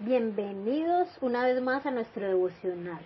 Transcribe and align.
Bienvenidos 0.00 1.08
una 1.20 1.42
vez 1.42 1.60
más 1.60 1.84
a 1.84 1.90
nuestro 1.90 2.24
devocional. 2.24 3.00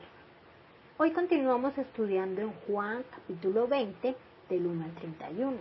Hoy 0.98 1.12
continuamos 1.12 1.78
estudiando 1.78 2.42
en 2.42 2.52
Juan 2.66 3.02
capítulo 3.10 3.66
20 3.66 4.14
del 4.50 4.66
1 4.66 4.84
al 4.84 4.94
31, 4.96 5.56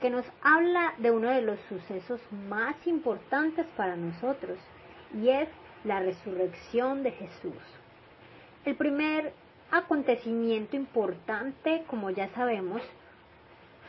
que 0.00 0.08
nos 0.08 0.24
habla 0.40 0.94
de 0.96 1.10
uno 1.10 1.28
de 1.28 1.42
los 1.42 1.60
sucesos 1.68 2.22
más 2.48 2.74
importantes 2.86 3.66
para 3.76 3.96
nosotros 3.96 4.58
y 5.12 5.28
es 5.28 5.46
la 5.84 6.00
resurrección 6.00 7.02
de 7.02 7.10
Jesús. 7.10 7.62
El 8.64 8.76
primer 8.76 9.34
acontecimiento 9.70 10.74
importante, 10.74 11.84
como 11.86 12.08
ya 12.08 12.30
sabemos, 12.30 12.80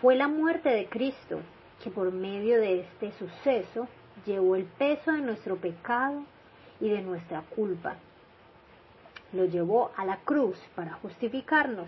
fue 0.01 0.17
la 0.17 0.27
muerte 0.27 0.67
de 0.67 0.89
Cristo, 0.89 1.39
que 1.81 1.91
por 1.91 2.11
medio 2.11 2.59
de 2.59 2.81
este 2.81 3.13
suceso 3.13 3.87
llevó 4.25 4.57
el 4.57 4.65
peso 4.65 5.13
de 5.13 5.21
nuestro 5.21 5.55
pecado 5.55 6.25
y 6.79 6.89
de 6.89 7.01
nuestra 7.01 7.41
culpa. 7.55 7.95
Lo 9.33 9.45
llevó 9.45 9.91
a 9.97 10.05
la 10.05 10.17
cruz 10.17 10.57
para 10.75 10.93
justificarnos 10.93 11.87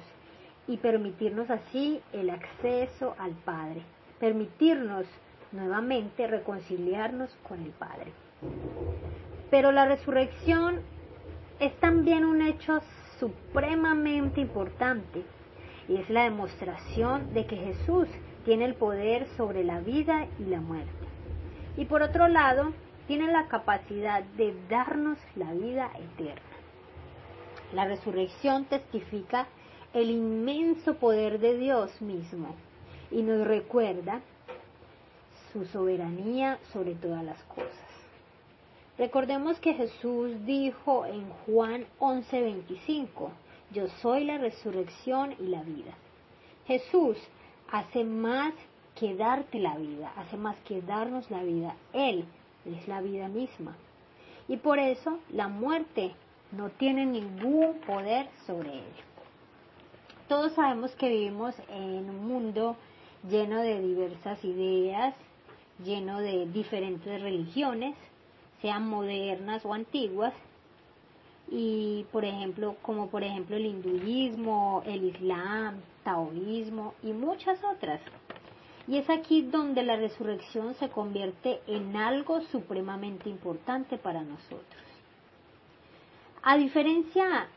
y 0.67 0.77
permitirnos 0.77 1.49
así 1.49 2.01
el 2.13 2.29
acceso 2.29 3.15
al 3.17 3.31
Padre, 3.31 3.81
permitirnos 4.19 5.05
nuevamente 5.51 6.27
reconciliarnos 6.27 7.35
con 7.47 7.61
el 7.61 7.71
Padre. 7.71 8.11
Pero 9.49 9.71
la 9.71 9.85
resurrección 9.85 10.81
es 11.59 11.73
también 11.79 12.25
un 12.25 12.41
hecho 12.41 12.81
supremamente 13.19 14.41
importante 14.41 15.23
y 15.87 15.95
es 15.95 16.09
la 16.09 16.23
demostración 16.23 17.33
de 17.33 17.45
que 17.45 17.57
Jesús 17.57 18.07
tiene 18.45 18.65
el 18.65 18.75
poder 18.75 19.27
sobre 19.35 19.63
la 19.63 19.79
vida 19.79 20.27
y 20.39 20.45
la 20.45 20.61
muerte. 20.61 20.89
Y 21.77 21.85
por 21.85 22.01
otro 22.01 22.27
lado, 22.27 22.73
tiene 23.09 23.25
la 23.31 23.47
capacidad 23.47 24.21
de 24.21 24.53
darnos 24.69 25.17
la 25.35 25.51
vida 25.51 25.91
eterna. 25.95 26.43
La 27.73 27.85
resurrección 27.85 28.65
testifica 28.65 29.47
el 29.95 30.11
inmenso 30.11 30.93
poder 30.93 31.39
de 31.39 31.57
Dios 31.57 31.99
mismo 32.03 32.53
y 33.09 33.23
nos 33.23 33.47
recuerda 33.47 34.21
su 35.51 35.65
soberanía 35.65 36.59
sobre 36.71 36.93
todas 36.93 37.23
las 37.23 37.41
cosas. 37.45 37.89
Recordemos 38.99 39.59
que 39.59 39.73
Jesús 39.73 40.45
dijo 40.45 41.07
en 41.07 41.27
Juan 41.47 41.87
11:25, 41.97 43.31
yo 43.71 43.87
soy 44.03 44.25
la 44.25 44.37
resurrección 44.37 45.33
y 45.39 45.47
la 45.47 45.63
vida. 45.63 45.93
Jesús 46.67 47.17
hace 47.71 48.03
más 48.03 48.53
que 48.93 49.15
darte 49.15 49.57
la 49.57 49.75
vida, 49.77 50.13
hace 50.15 50.37
más 50.37 50.57
que 50.67 50.83
darnos 50.83 51.31
la 51.31 51.41
vida. 51.41 51.75
Él 51.91 52.23
es 52.65 52.87
la 52.87 53.01
vida 53.01 53.27
misma. 53.27 53.75
Y 54.47 54.57
por 54.57 54.79
eso 54.79 55.19
la 55.31 55.47
muerte 55.47 56.13
no 56.51 56.69
tiene 56.69 57.05
ningún 57.05 57.75
poder 57.85 58.27
sobre 58.45 58.73
él. 58.79 58.93
Todos 60.27 60.53
sabemos 60.53 60.91
que 60.95 61.09
vivimos 61.09 61.55
en 61.69 62.09
un 62.09 62.27
mundo 62.27 62.75
lleno 63.29 63.61
de 63.61 63.81
diversas 63.81 64.43
ideas, 64.43 65.13
lleno 65.83 66.19
de 66.19 66.45
diferentes 66.47 67.21
religiones, 67.21 67.95
sean 68.61 68.87
modernas 68.87 69.65
o 69.65 69.73
antiguas, 69.73 70.33
y 71.51 72.05
por 72.11 72.25
ejemplo, 72.25 72.75
como 72.81 73.07
por 73.07 73.23
ejemplo 73.23 73.55
el 73.55 73.65
hinduismo, 73.65 74.83
el 74.85 75.05
islam, 75.05 75.77
taoísmo 76.03 76.93
y 77.01 77.11
muchas 77.11 77.59
otras. 77.63 78.01
Y 78.89 78.97
es 78.97 79.07
aquí 79.07 79.43
donde 79.43 79.83
la 79.83 79.97
resurrección 79.97 80.73
se 80.73 80.89
convierte 80.89 81.61
en 81.67 81.95
algo 81.95 82.41
supremamente 82.41 83.29
importante 83.29 83.99
para 83.99 84.23
nosotros. 84.23 84.83
A 86.41 86.57
diferencia 86.57 87.47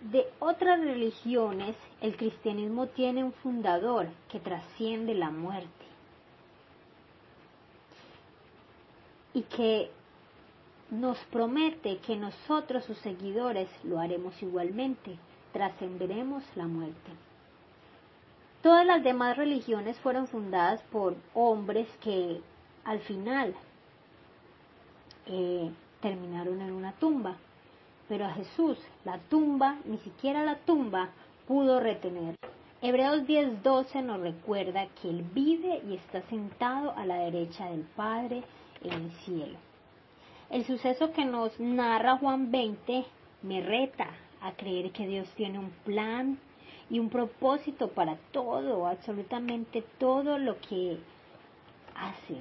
de 0.00 0.26
otras 0.40 0.80
religiones, 0.80 1.76
el 2.00 2.16
cristianismo 2.16 2.88
tiene 2.88 3.22
un 3.22 3.32
fundador 3.34 4.08
que 4.28 4.40
trasciende 4.40 5.14
la 5.14 5.30
muerte 5.30 5.68
y 9.32 9.42
que 9.42 9.92
nos 10.90 11.18
promete 11.30 11.98
que 11.98 12.16
nosotros, 12.16 12.84
sus 12.84 12.98
seguidores, 12.98 13.68
lo 13.84 14.00
haremos 14.00 14.42
igualmente, 14.42 15.16
trascenderemos 15.52 16.42
la 16.56 16.66
muerte. 16.66 17.29
Todas 18.62 18.84
las 18.84 19.02
demás 19.02 19.38
religiones 19.38 19.98
fueron 20.00 20.26
fundadas 20.26 20.82
por 20.92 21.16
hombres 21.32 21.88
que 22.02 22.42
al 22.84 23.00
final 23.00 23.54
eh, 25.26 25.70
terminaron 26.00 26.60
en 26.60 26.72
una 26.72 26.92
tumba. 26.92 27.36
Pero 28.08 28.26
a 28.26 28.32
Jesús 28.32 28.76
la 29.04 29.18
tumba, 29.18 29.76
ni 29.84 29.96
siquiera 29.98 30.42
la 30.42 30.56
tumba, 30.56 31.08
pudo 31.46 31.80
retener. 31.80 32.36
Hebreos 32.82 33.26
10:12 33.26 34.02
nos 34.02 34.20
recuerda 34.20 34.86
que 35.00 35.08
Él 35.08 35.24
vive 35.32 35.82
y 35.88 35.94
está 35.94 36.20
sentado 36.22 36.92
a 36.96 37.06
la 37.06 37.16
derecha 37.16 37.66
del 37.70 37.82
Padre 37.96 38.42
en 38.82 38.92
el 38.92 39.10
cielo. 39.24 39.58
El 40.50 40.64
suceso 40.64 41.12
que 41.12 41.24
nos 41.24 41.58
narra 41.60 42.18
Juan 42.18 42.50
20 42.50 43.04
me 43.42 43.62
reta 43.62 44.08
a 44.42 44.52
creer 44.52 44.90
que 44.90 45.06
Dios 45.06 45.28
tiene 45.36 45.58
un 45.58 45.70
plan 45.84 46.38
y 46.90 46.98
un 46.98 47.08
propósito 47.08 47.88
para 47.88 48.16
todo, 48.32 48.86
absolutamente 48.86 49.82
todo 49.98 50.38
lo 50.38 50.60
que 50.60 50.98
hace. 51.94 52.36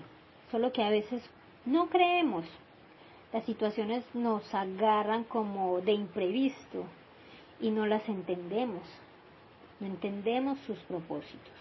Solo 0.52 0.74
que 0.74 0.84
a 0.84 0.90
veces 0.90 1.24
no 1.66 1.88
creemos. 1.88 2.46
Las 3.32 3.46
situaciones 3.46 4.04
nos 4.16 4.54
agarran 4.56 5.24
como 5.24 5.82
de 5.82 5.92
imprevisto 5.92 6.84
y 7.62 7.70
no 7.70 7.86
las 7.86 8.10
entendemos. 8.10 8.82
No 9.80 9.86
entendemos 9.86 10.58
sus 10.62 10.80
propósitos. 10.80 11.54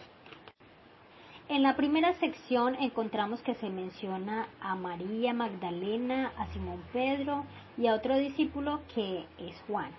En 1.51 1.63
la 1.63 1.77
primera 1.77 2.15
sección 2.15 2.75
encontramos 2.75 3.41
que 3.43 3.55
se 3.55 3.71
menciona 3.71 4.49
a 4.61 4.75
María 4.75 5.33
Magdalena, 5.33 6.33
a 6.37 6.47
Simón 6.53 6.83
Pedro 6.93 7.45
y 7.77 7.87
a 7.87 7.95
otro 7.95 8.17
discípulo 8.19 8.81
que 8.95 9.25
es 9.39 9.59
Juan. 9.67 9.91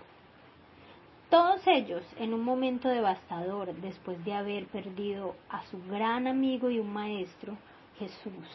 Todos 1.30 1.64
ellos, 1.68 2.02
en 2.18 2.34
un 2.34 2.42
momento 2.42 2.88
devastador, 2.88 3.72
después 3.76 4.22
de 4.24 4.34
haber 4.34 4.66
perdido 4.66 5.36
a 5.48 5.64
su 5.66 5.80
gran 5.88 6.26
amigo 6.26 6.70
y 6.70 6.80
un 6.80 6.92
maestro, 6.92 7.56
Jesús, 8.00 8.48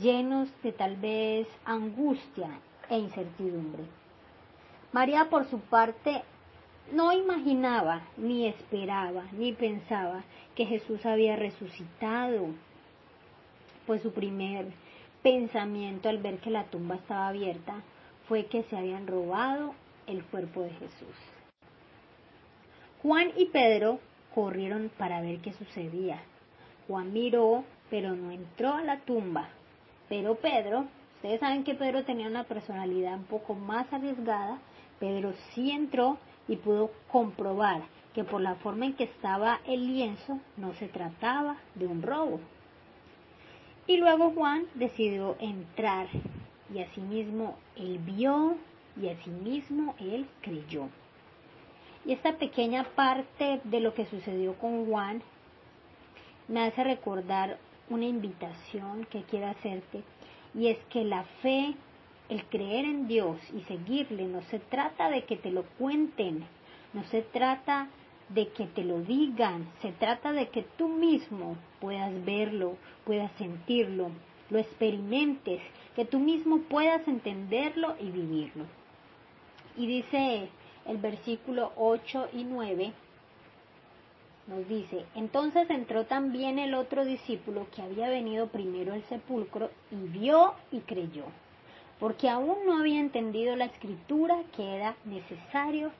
llenos 0.00 0.48
de 0.62 0.70
tal 0.70 0.94
vez 0.94 1.48
angustia 1.64 2.50
e 2.88 2.98
incertidumbre. 2.98 3.82
María, 4.92 5.28
por 5.28 5.50
su 5.50 5.58
parte, 5.58 6.22
no 6.92 7.12
imaginaba, 7.12 8.02
ni 8.16 8.46
esperaba, 8.46 9.24
ni 9.32 9.52
pensaba 9.52 10.22
que 10.54 10.66
Jesús 10.66 11.04
había 11.04 11.34
resucitado, 11.34 12.46
pues 13.88 14.02
su 14.02 14.12
primer 14.12 14.66
pensamiento 15.24 16.08
al 16.08 16.18
ver 16.18 16.38
que 16.38 16.50
la 16.50 16.62
tumba 16.62 16.94
estaba 16.94 17.26
abierta 17.26 17.82
fue 18.28 18.46
que 18.46 18.62
se 18.62 18.76
habían 18.76 19.08
robado 19.08 19.74
el 20.06 20.22
cuerpo 20.22 20.62
de 20.62 20.70
Jesús. 20.70 21.16
Juan 23.02 23.30
y 23.36 23.46
Pedro 23.46 24.00
corrieron 24.34 24.90
para 24.98 25.20
ver 25.20 25.38
qué 25.38 25.52
sucedía. 25.52 26.20
Juan 26.88 27.12
miró, 27.12 27.64
pero 27.90 28.16
no 28.16 28.32
entró 28.32 28.74
a 28.74 28.82
la 28.82 28.98
tumba. 28.98 29.48
Pero 30.08 30.34
Pedro, 30.34 30.86
ustedes 31.16 31.38
saben 31.38 31.62
que 31.62 31.74
Pedro 31.74 32.04
tenía 32.04 32.26
una 32.26 32.42
personalidad 32.42 33.14
un 33.14 33.24
poco 33.24 33.54
más 33.54 33.92
arriesgada, 33.92 34.58
Pedro 34.98 35.32
sí 35.54 35.70
entró 35.70 36.18
y 36.48 36.56
pudo 36.56 36.90
comprobar 37.12 37.82
que 38.14 38.24
por 38.24 38.40
la 38.40 38.56
forma 38.56 38.86
en 38.86 38.94
que 38.94 39.04
estaba 39.04 39.60
el 39.64 39.86
lienzo 39.86 40.40
no 40.56 40.74
se 40.74 40.88
trataba 40.88 41.56
de 41.76 41.86
un 41.86 42.02
robo. 42.02 42.40
Y 43.86 43.98
luego 43.98 44.32
Juan 44.32 44.64
decidió 44.74 45.36
entrar 45.38 46.08
y 46.74 46.80
asimismo 46.80 47.56
él 47.76 47.98
vio 47.98 48.56
y 49.00 49.08
asimismo 49.08 49.94
él 50.00 50.26
creyó. 50.42 50.88
Y 52.08 52.12
esta 52.12 52.38
pequeña 52.38 52.84
parte 52.84 53.60
de 53.64 53.80
lo 53.80 53.92
que 53.92 54.06
sucedió 54.06 54.54
con 54.54 54.86
Juan 54.86 55.22
me 56.48 56.62
hace 56.62 56.82
recordar 56.82 57.58
una 57.90 58.06
invitación 58.06 59.04
que 59.10 59.24
quiero 59.24 59.48
hacerte 59.48 60.02
y 60.54 60.68
es 60.68 60.78
que 60.88 61.04
la 61.04 61.24
fe, 61.42 61.74
el 62.30 62.46
creer 62.46 62.86
en 62.86 63.08
Dios 63.08 63.38
y 63.54 63.60
seguirle 63.64 64.24
no 64.24 64.40
se 64.44 64.58
trata 64.58 65.10
de 65.10 65.24
que 65.24 65.36
te 65.36 65.50
lo 65.50 65.64
cuenten, 65.76 66.46
no 66.94 67.04
se 67.04 67.20
trata 67.20 67.88
de 68.30 68.48
que 68.48 68.64
te 68.64 68.84
lo 68.84 69.02
digan, 69.02 69.68
se 69.82 69.92
trata 69.92 70.32
de 70.32 70.48
que 70.48 70.62
tú 70.62 70.88
mismo 70.88 71.58
puedas 71.78 72.24
verlo, 72.24 72.78
puedas 73.04 73.30
sentirlo, 73.32 74.12
lo 74.48 74.58
experimentes, 74.58 75.60
que 75.94 76.06
tú 76.06 76.20
mismo 76.20 76.60
puedas 76.70 77.06
entenderlo 77.06 77.96
y 78.00 78.10
vivirlo. 78.10 78.64
Y 79.76 79.86
dice 79.86 80.48
el 80.88 80.96
versículo 80.98 81.72
8 81.76 82.30
y 82.32 82.44
9 82.44 82.92
nos 84.48 84.66
dice, 84.66 85.04
entonces 85.14 85.68
entró 85.68 86.06
también 86.06 86.58
el 86.58 86.74
otro 86.74 87.04
discípulo 87.04 87.66
que 87.74 87.82
había 87.82 88.08
venido 88.08 88.46
primero 88.48 88.94
al 88.94 89.04
sepulcro 89.04 89.70
y 89.90 89.96
vio 89.96 90.54
y 90.72 90.80
creyó. 90.80 91.24
porque 92.00 92.28
aún 92.28 92.58
no 92.64 92.78
había 92.78 93.00
entendido 93.00 93.56
la 93.56 93.64
escritura 93.66 94.36
que 94.56 94.76
era 94.76 94.94
necesario 95.04 95.90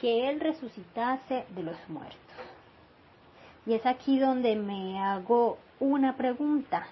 que 0.00 0.28
Él 0.28 0.40
resucitase 0.40 1.44
de 1.54 1.62
los 1.62 1.76
muertos. 1.88 2.16
Y 3.64 3.74
es 3.74 3.86
aquí 3.86 4.18
donde 4.18 4.56
me 4.56 4.98
hago 5.00 5.58
una 5.80 6.16
pregunta. 6.16 6.86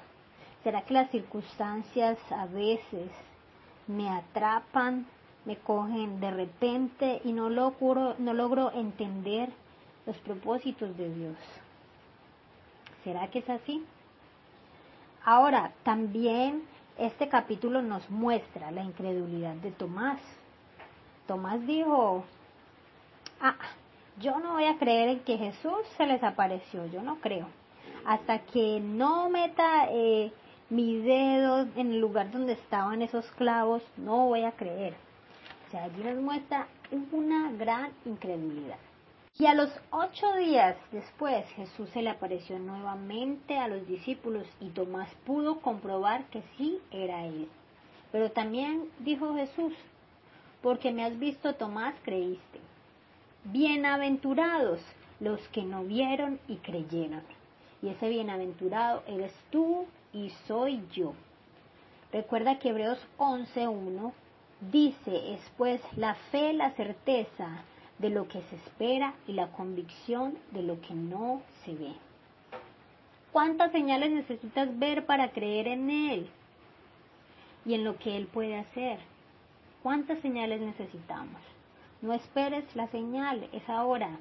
¿Será 0.63 0.83
que 0.83 0.95
las 0.95 1.11
circunstancias 1.11 2.19
a 2.31 2.47
veces 2.47 3.11
me 3.87 4.09
atrapan, 4.09 5.07
me 5.45 5.57
cogen 5.57 6.21
de 6.21 6.31
repente 6.31 7.21
y 7.25 7.33
no 7.33 7.51
logro, 7.51 8.15
no 8.19 8.33
logro 8.33 8.73
entender 8.73 9.51
los 10.07 10.17
propósitos 10.19 10.97
de 10.97 11.15
Dios? 11.15 11.37
¿Será 13.05 13.29
que 13.29 13.41
es 13.41 13.51
así? 13.51 13.85
Ahora, 15.25 15.73
también 15.83 16.63
este 16.99 17.29
capítulo 17.29 17.83
nos 17.83 18.09
muestra 18.11 18.71
la 18.71 18.83
incredulidad 18.83 19.55
de 19.57 19.73
Tomás. 19.73 20.21
Tomás 21.27 21.67
dijo, 21.67 22.25
ah, 23.41 23.57
yo 24.21 24.39
no 24.39 24.53
voy 24.53 24.65
a 24.65 24.79
creer 24.79 25.09
en 25.09 25.21
que 25.21 25.37
Jesús 25.37 25.81
se 25.97 26.07
les 26.07 26.23
apareció, 26.23 26.87
yo 26.87 27.03
no 27.03 27.17
creo. 27.21 27.47
Hasta 28.07 28.41
que 28.41 28.81
no 28.81 29.29
meta 29.29 29.89
eh, 29.91 30.33
mi 30.71 30.99
dedo 30.99 31.67
en 31.77 31.93
el 31.93 32.01
lugar 32.01 32.31
donde 32.31 32.53
estaban 32.53 33.03
esos 33.03 33.31
clavos, 33.33 33.83
no 33.97 34.27
voy 34.27 34.45
a 34.45 34.53
creer. 34.53 34.95
Allí 35.79 36.03
nos 36.05 36.23
muestra 36.23 36.69
una 37.11 37.51
gran 37.53 37.93
incredulidad. 38.05 38.79
Y 39.37 39.47
a 39.47 39.55
los 39.55 39.71
ocho 39.91 40.33
días 40.37 40.77
después 40.93 41.45
Jesús 41.57 41.91
se 41.91 42.03
le 42.03 42.11
apareció 42.11 42.59
nuevamente 42.61 43.59
a 43.59 43.67
los 43.67 43.85
discípulos 43.89 44.47
y 44.61 44.69
Tomás 44.69 45.13
pudo 45.27 45.61
comprobar 45.61 46.25
que 46.27 46.43
sí 46.57 46.79
era 46.93 47.27
él. 47.27 47.49
Pero 48.13 48.31
también 48.31 48.89
dijo 49.01 49.35
Jesús, 49.35 49.73
porque 50.63 50.93
me 50.93 51.05
has 51.05 51.19
visto 51.19 51.57
Tomás 51.57 51.95
creíste. 52.05 52.61
Bienaventurados 53.43 54.81
los 55.19 55.41
que 55.49 55.65
no 55.65 55.83
vieron 55.83 56.39
y 56.47 56.57
creyeron. 56.57 57.23
Y 57.83 57.89
ese 57.89 58.09
bienaventurado 58.09 59.03
eres 59.09 59.33
tú 59.51 59.87
y 60.13 60.31
soy 60.47 60.85
yo. 60.93 61.15
Recuerda 62.13 62.61
que 62.61 62.69
Hebreos 62.69 63.05
11.1 63.19 64.13
dice, 64.71 65.35
es 65.35 65.41
pues 65.57 65.81
la 65.97 66.15
fe, 66.31 66.53
la 66.53 66.71
certeza 66.73 67.65
de 67.99 68.11
lo 68.11 68.29
que 68.29 68.43
se 68.43 68.57
espera 68.57 69.15
y 69.27 69.33
la 69.33 69.49
convicción 69.49 70.37
de 70.51 70.63
lo 70.63 70.81
que 70.81 70.95
no 70.95 71.43
se 71.65 71.75
ve. 71.75 71.93
¿Cuántas 73.33 73.73
señales 73.73 74.13
necesitas 74.13 74.79
ver 74.79 75.07
para 75.07 75.31
creer 75.31 75.67
en 75.69 75.91
Él 75.91 76.29
y 77.65 77.75
en 77.75 77.85
lo 77.85 77.97
que 77.99 78.17
Él 78.17 78.27
puede 78.27 78.57
hacer? 78.57 78.99
¿Cuántas 79.83 80.21
señales 80.21 80.61
necesitamos? 80.61 81.41
No 82.01 82.13
esperes 82.13 82.65
la 82.77 82.87
señal, 82.89 83.49
es 83.53 83.69
ahora. 83.69 84.19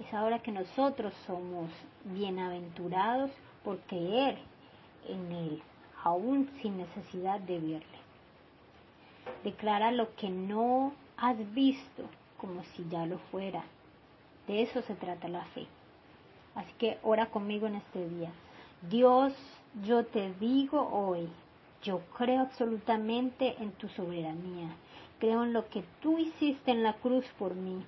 Es 0.00 0.12
ahora 0.12 0.40
que 0.40 0.50
nosotros 0.50 1.14
somos 1.26 1.70
bienaventurados 2.04 3.30
por 3.64 3.78
creer 3.80 4.38
en 5.08 5.32
Él, 5.32 5.62
aún 6.02 6.50
sin 6.60 6.78
necesidad 6.78 7.38
de 7.40 7.58
verle. 7.58 8.01
Declara 9.44 9.90
lo 9.90 10.14
que 10.14 10.28
no 10.28 10.92
has 11.16 11.36
visto 11.52 12.04
como 12.38 12.62
si 12.64 12.86
ya 12.88 13.06
lo 13.06 13.18
fuera. 13.30 13.62
De 14.46 14.62
eso 14.62 14.82
se 14.82 14.94
trata 14.94 15.28
la 15.28 15.44
fe. 15.46 15.66
Así 16.54 16.72
que 16.78 16.98
ora 17.02 17.26
conmigo 17.26 17.66
en 17.66 17.76
este 17.76 18.08
día. 18.08 18.30
Dios, 18.90 19.32
yo 19.84 20.04
te 20.04 20.32
digo 20.34 20.88
hoy, 20.92 21.28
yo 21.82 22.00
creo 22.16 22.40
absolutamente 22.40 23.56
en 23.60 23.72
tu 23.72 23.88
soberanía. 23.88 24.68
Creo 25.18 25.44
en 25.44 25.52
lo 25.52 25.68
que 25.68 25.84
tú 26.00 26.18
hiciste 26.18 26.72
en 26.72 26.82
la 26.82 26.94
cruz 26.94 27.24
por 27.38 27.54
mí. 27.54 27.84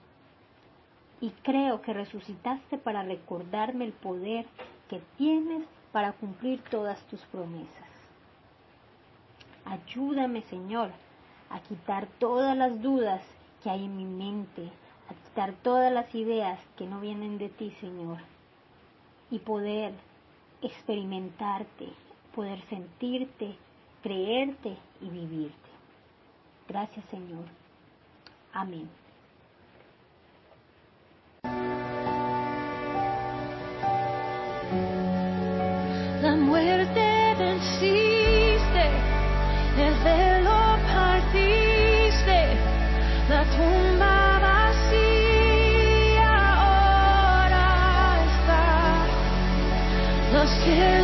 Y 1.21 1.31
creo 1.43 1.83
que 1.83 1.93
resucitaste 1.93 2.79
para 2.79 3.03
recordarme 3.03 3.85
el 3.85 3.93
poder 3.93 4.47
que 4.89 5.01
tienes 5.17 5.65
para 5.93 6.13
cumplir 6.13 6.61
todas 6.71 7.01
tus 7.07 7.21
promesas. 7.27 7.69
Ayúdame, 9.65 10.43
Señor, 10.43 10.91
a 11.55 11.61
quitar 11.61 12.09
todas 12.19 12.57
las 12.57 12.83
dudas 12.83 13.23
que 13.63 13.71
hay 13.71 13.85
en 13.85 13.97
mi 13.97 14.05
mente, 14.05 14.63
a 15.09 15.15
quitar 15.15 15.55
todas 15.63 15.93
las 15.93 16.13
ideas 16.13 16.59
que 16.77 16.85
no 16.85 17.01
vienen 17.01 17.39
de 17.39 17.49
ti, 17.49 17.73
Señor, 17.81 18.19
y 19.31 19.39
poder 19.39 19.95
experimentarte, 20.63 21.87
poder 22.35 22.61
sentirte, 22.69 23.55
creerte 24.03 24.77
y 25.01 25.09
vivirte. 25.09 25.55
Gracias, 26.67 27.05
Señor. 27.09 27.45
Amén. 28.53 28.89
La 36.21 36.35
muerte 36.35 37.35
venciste, 37.39 38.91
el 39.79 39.95
hear 50.75 51.04